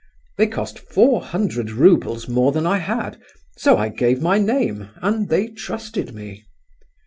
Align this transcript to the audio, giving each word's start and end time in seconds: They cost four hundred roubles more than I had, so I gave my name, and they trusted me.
They 0.39 0.47
cost 0.47 0.79
four 0.79 1.21
hundred 1.21 1.69
roubles 1.69 2.27
more 2.27 2.51
than 2.51 2.65
I 2.65 2.77
had, 2.79 3.21
so 3.55 3.77
I 3.77 3.89
gave 3.89 4.19
my 4.19 4.39
name, 4.39 4.89
and 4.95 5.29
they 5.29 5.49
trusted 5.49 6.15
me. 6.15 6.43